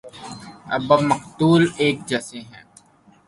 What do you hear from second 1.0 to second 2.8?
مقتول ایک جیسے ہیں۔